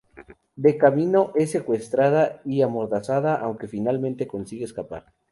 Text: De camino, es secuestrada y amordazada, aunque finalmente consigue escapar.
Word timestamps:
De 0.55 0.79
camino, 0.79 1.31
es 1.35 1.51
secuestrada 1.51 2.41
y 2.43 2.63
amordazada, 2.63 3.35
aunque 3.35 3.67
finalmente 3.67 4.25
consigue 4.27 4.65
escapar. 4.65 5.13